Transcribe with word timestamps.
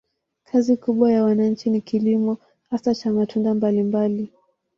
Kazi 0.43 0.77
kubwa 0.77 1.11
ya 1.11 1.23
wananchi 1.23 1.69
ni 1.69 1.81
kilimo, 1.81 2.37
hasa 2.69 2.95
cha 2.95 3.11
matunda 3.11 3.53
mbalimbali. 3.53 4.31